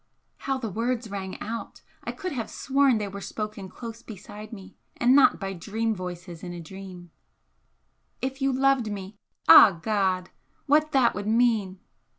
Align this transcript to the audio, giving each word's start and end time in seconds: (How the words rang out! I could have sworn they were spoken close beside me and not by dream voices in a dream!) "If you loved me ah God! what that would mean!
(How 0.37 0.57
the 0.57 0.71
words 0.71 1.11
rang 1.11 1.39
out! 1.41 1.81
I 2.03 2.11
could 2.11 2.31
have 2.31 2.49
sworn 2.49 2.97
they 2.97 3.07
were 3.07 3.21
spoken 3.21 3.69
close 3.69 4.01
beside 4.01 4.51
me 4.51 4.75
and 4.97 5.13
not 5.15 5.39
by 5.39 5.53
dream 5.53 5.93
voices 5.93 6.41
in 6.41 6.53
a 6.53 6.59
dream!) 6.59 7.11
"If 8.19 8.41
you 8.41 8.51
loved 8.51 8.91
me 8.91 9.19
ah 9.47 9.77
God! 9.79 10.31
what 10.65 10.91
that 10.93 11.13
would 11.13 11.27
mean! 11.27 11.81